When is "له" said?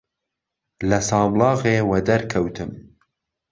0.89-0.97